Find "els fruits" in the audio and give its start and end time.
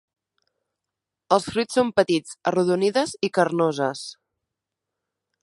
1.37-1.77